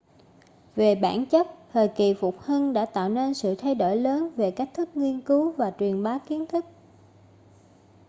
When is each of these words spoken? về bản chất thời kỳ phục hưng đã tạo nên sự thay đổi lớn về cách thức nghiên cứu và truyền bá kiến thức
về 0.75 0.95
bản 0.95 1.25
chất 1.25 1.47
thời 1.73 1.87
kỳ 1.95 2.13
phục 2.13 2.39
hưng 2.39 2.73
đã 2.73 2.85
tạo 2.85 3.09
nên 3.09 3.33
sự 3.33 3.55
thay 3.55 3.75
đổi 3.75 3.95
lớn 3.95 4.29
về 4.35 4.51
cách 4.51 4.69
thức 4.73 4.89
nghiên 4.95 5.21
cứu 5.21 5.51
và 5.51 5.73
truyền 5.79 6.03
bá 6.03 6.17
kiến 6.19 6.45
thức 6.45 6.65